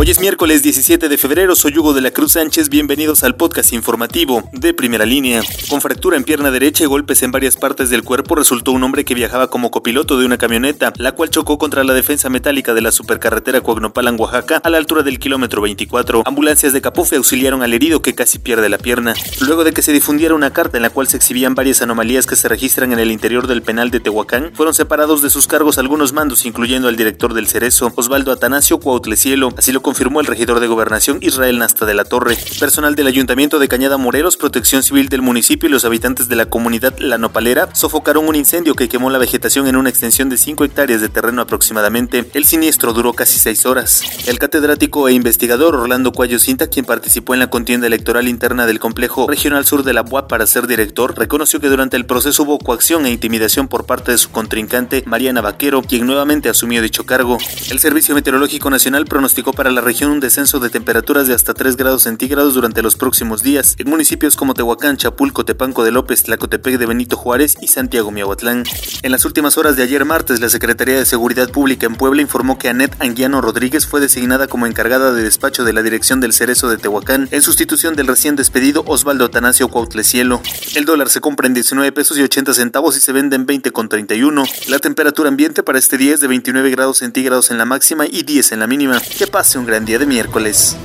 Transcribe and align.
Hoy 0.00 0.08
es 0.12 0.20
miércoles 0.20 0.62
17 0.62 1.08
de 1.08 1.18
febrero, 1.18 1.56
soy 1.56 1.76
Hugo 1.76 1.92
de 1.92 2.00
la 2.00 2.12
Cruz 2.12 2.34
Sánchez, 2.34 2.68
bienvenidos 2.68 3.24
al 3.24 3.34
podcast 3.34 3.72
informativo 3.72 4.48
de 4.52 4.72
primera 4.72 5.04
línea. 5.04 5.42
Con 5.68 5.80
fractura 5.80 6.16
en 6.16 6.22
pierna 6.22 6.52
derecha 6.52 6.84
y 6.84 6.86
golpes 6.86 7.24
en 7.24 7.32
varias 7.32 7.56
partes 7.56 7.90
del 7.90 8.04
cuerpo 8.04 8.36
resultó 8.36 8.70
un 8.70 8.84
hombre 8.84 9.04
que 9.04 9.14
viajaba 9.14 9.50
como 9.50 9.72
copiloto 9.72 10.16
de 10.16 10.24
una 10.24 10.38
camioneta, 10.38 10.92
la 10.98 11.10
cual 11.10 11.30
chocó 11.30 11.58
contra 11.58 11.82
la 11.82 11.94
defensa 11.94 12.30
metálica 12.30 12.74
de 12.74 12.80
la 12.80 12.92
supercarretera 12.92 13.60
Coagnopalan, 13.60 14.14
Oaxaca, 14.20 14.60
a 14.62 14.70
la 14.70 14.78
altura 14.78 15.02
del 15.02 15.18
kilómetro 15.18 15.62
24. 15.62 16.22
Ambulancias 16.24 16.72
de 16.72 16.80
Capufe 16.80 17.16
auxiliaron 17.16 17.64
al 17.64 17.74
herido 17.74 18.00
que 18.00 18.14
casi 18.14 18.38
pierde 18.38 18.68
la 18.68 18.78
pierna. 18.78 19.14
Luego 19.40 19.64
de 19.64 19.72
que 19.72 19.82
se 19.82 19.92
difundiera 19.92 20.32
una 20.32 20.52
carta 20.52 20.76
en 20.76 20.84
la 20.84 20.90
cual 20.90 21.08
se 21.08 21.16
exhibían 21.16 21.56
varias 21.56 21.82
anomalías 21.82 22.28
que 22.28 22.36
se 22.36 22.46
registran 22.46 22.92
en 22.92 23.00
el 23.00 23.10
interior 23.10 23.48
del 23.48 23.62
penal 23.62 23.90
de 23.90 23.98
Tehuacán, 23.98 24.52
fueron 24.54 24.74
separados 24.74 25.22
de 25.22 25.30
sus 25.30 25.48
cargos 25.48 25.76
algunos 25.76 26.12
mandos, 26.12 26.46
incluyendo 26.46 26.86
al 26.86 26.94
director 26.94 27.34
del 27.34 27.48
Cerezo, 27.48 27.92
Osvaldo 27.96 28.30
Atanasio 28.30 28.78
Cuautlecielo, 28.78 29.52
así 29.58 29.72
lo 29.72 29.87
confirmó 29.88 30.20
el 30.20 30.26
regidor 30.26 30.60
de 30.60 30.66
Gobernación 30.66 31.16
Israel 31.22 31.56
Nasta 31.56 31.86
de 31.86 31.94
la 31.94 32.04
Torre. 32.04 32.36
Personal 32.60 32.94
del 32.94 33.06
Ayuntamiento 33.06 33.58
de 33.58 33.68
Cañada 33.68 33.96
Morelos, 33.96 34.36
Protección 34.36 34.82
Civil 34.82 35.08
del 35.08 35.22
municipio 35.22 35.66
y 35.66 35.72
los 35.72 35.86
habitantes 35.86 36.28
de 36.28 36.36
la 36.36 36.44
comunidad 36.44 36.98
La 36.98 37.16
Nopalera 37.16 37.74
sofocaron 37.74 38.28
un 38.28 38.36
incendio 38.36 38.74
que 38.74 38.90
quemó 38.90 39.08
la 39.08 39.16
vegetación 39.16 39.66
en 39.66 39.76
una 39.76 39.88
extensión 39.88 40.28
de 40.28 40.36
5 40.36 40.62
hectáreas 40.64 41.00
de 41.00 41.08
terreno 41.08 41.40
aproximadamente. 41.40 42.30
El 42.34 42.44
siniestro 42.44 42.92
duró 42.92 43.14
casi 43.14 43.38
6 43.38 43.64
horas. 43.64 44.02
El 44.26 44.38
catedrático 44.38 45.08
e 45.08 45.14
investigador 45.14 45.74
Orlando 45.74 46.12
Cuayo 46.12 46.38
Cinta, 46.38 46.66
quien 46.66 46.84
participó 46.84 47.32
en 47.32 47.40
la 47.40 47.48
contienda 47.48 47.86
electoral 47.86 48.28
interna 48.28 48.66
del 48.66 48.80
complejo 48.80 49.26
regional 49.26 49.64
sur 49.64 49.84
de 49.84 49.94
la 49.94 50.02
UAP 50.02 50.28
para 50.28 50.46
ser 50.46 50.66
director, 50.66 51.16
reconoció 51.16 51.60
que 51.60 51.70
durante 51.70 51.96
el 51.96 52.04
proceso 52.04 52.42
hubo 52.42 52.58
coacción 52.58 53.06
e 53.06 53.10
intimidación 53.10 53.68
por 53.68 53.86
parte 53.86 54.12
de 54.12 54.18
su 54.18 54.30
contrincante 54.32 55.02
Mariana 55.06 55.40
Vaquero, 55.40 55.80
quien 55.80 56.04
nuevamente 56.04 56.50
asumió 56.50 56.82
dicho 56.82 57.06
cargo. 57.06 57.38
El 57.70 57.78
Servicio 57.78 58.14
Meteorológico 58.14 58.68
Nacional 58.68 59.06
pronosticó 59.06 59.54
para 59.54 59.77
la 59.78 59.84
región 59.84 60.10
un 60.10 60.18
descenso 60.18 60.58
de 60.58 60.70
temperaturas 60.70 61.28
de 61.28 61.34
hasta 61.34 61.54
3 61.54 61.76
grados 61.76 62.02
centígrados 62.02 62.54
durante 62.54 62.82
los 62.82 62.96
próximos 62.96 63.44
días 63.44 63.76
en 63.78 63.88
municipios 63.88 64.34
como 64.34 64.52
Tehuacán, 64.52 64.96
Chapulco, 64.96 65.44
Tepanco 65.44 65.84
de 65.84 65.92
López, 65.92 66.24
Tlacotepec 66.24 66.78
de 66.78 66.86
Benito 66.86 67.16
Juárez 67.16 67.56
y 67.60 67.68
Santiago 67.68 68.10
Miahuatlán. 68.10 68.64
En 69.02 69.12
las 69.12 69.24
últimas 69.24 69.56
horas 69.56 69.76
de 69.76 69.84
ayer 69.84 70.04
martes, 70.04 70.40
la 70.40 70.48
Secretaría 70.48 70.96
de 70.96 71.06
Seguridad 71.06 71.48
Pública 71.52 71.86
en 71.86 71.94
Puebla 71.94 72.22
informó 72.22 72.58
que 72.58 72.68
Anet 72.68 72.92
Anguiano 73.00 73.40
Rodríguez 73.40 73.86
fue 73.86 74.00
designada 74.00 74.48
como 74.48 74.66
encargada 74.66 75.12
de 75.12 75.22
despacho 75.22 75.62
de 75.62 75.72
la 75.72 75.84
dirección 75.84 76.18
del 76.18 76.32
Cerezo 76.32 76.68
de 76.68 76.78
Tehuacán 76.78 77.28
en 77.30 77.42
sustitución 77.42 77.94
del 77.94 78.08
recién 78.08 78.34
despedido 78.34 78.82
Osvaldo 78.84 79.26
Atanasio 79.26 79.68
Cuautlecielo. 79.68 80.42
El 80.74 80.86
dólar 80.86 81.08
se 81.08 81.20
compra 81.20 81.46
en 81.46 81.54
19 81.54 81.92
pesos 81.92 82.18
y 82.18 82.22
80 82.22 82.52
centavos 82.52 82.96
y 82.96 83.00
se 83.00 83.12
vende 83.12 83.36
en 83.36 83.46
20 83.46 83.70
con 83.70 83.88
31. 83.88 84.42
La 84.66 84.80
temperatura 84.80 85.28
ambiente 85.28 85.62
para 85.62 85.78
este 85.78 85.98
día 85.98 86.14
es 86.14 86.20
de 86.20 86.26
29 86.26 86.68
grados 86.70 86.98
centígrados 86.98 87.52
en 87.52 87.58
la 87.58 87.64
máxima 87.64 88.06
y 88.06 88.24
10 88.24 88.50
en 88.50 88.58
la 88.58 88.66
mínima. 88.66 89.00
Que 89.00 89.28
pase 89.28 89.67
gran 89.68 89.84
día 89.84 89.98
de 89.98 90.06
miércoles. 90.06 90.78